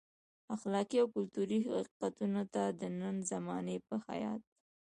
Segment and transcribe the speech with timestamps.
[0.55, 4.41] اخلاقي او کلتوري حقیقتونو ته د نن زمانې په خیاط.